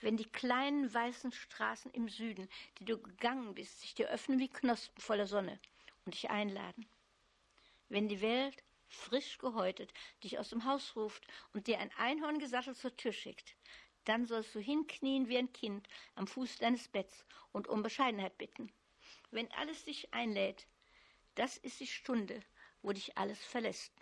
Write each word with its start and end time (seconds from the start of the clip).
wenn 0.00 0.16
die 0.16 0.30
kleinen 0.30 0.92
weißen 0.92 1.32
Straßen 1.32 1.90
im 1.92 2.08
Süden, 2.08 2.48
die 2.78 2.84
du 2.84 2.98
gegangen 2.98 3.54
bist, 3.54 3.80
sich 3.80 3.94
dir 3.94 4.08
öffnen 4.08 4.38
wie 4.38 4.48
Knospen 4.48 5.00
voller 5.00 5.26
Sonne 5.26 5.58
und 6.04 6.14
dich 6.14 6.30
einladen. 6.30 6.88
Wenn 7.88 8.08
die 8.08 8.20
Welt, 8.20 8.62
frisch 8.88 9.38
gehäutet, 9.38 9.92
dich 10.24 10.38
aus 10.38 10.50
dem 10.50 10.64
Haus 10.64 10.96
ruft 10.96 11.26
und 11.52 11.66
dir 11.66 11.78
ein 11.78 11.92
Einhorn 11.96 12.38
gesattelt 12.38 12.76
zur 12.76 12.96
Tür 12.96 13.12
schickt, 13.12 13.56
dann 14.04 14.24
sollst 14.24 14.54
du 14.54 14.60
hinknien 14.60 15.28
wie 15.28 15.38
ein 15.38 15.52
Kind 15.52 15.86
am 16.14 16.26
Fuß 16.26 16.56
deines 16.58 16.88
Betts 16.88 17.26
und 17.52 17.68
um 17.68 17.82
Bescheidenheit 17.82 18.38
bitten. 18.38 18.72
Wenn 19.30 19.50
alles 19.52 19.84
dich 19.84 20.12
einlädt, 20.14 20.66
das 21.34 21.56
ist 21.58 21.80
die 21.80 21.86
Stunde, 21.86 22.40
wo 22.82 22.92
dich 22.92 23.18
alles 23.18 23.44
verlässt. 23.44 23.92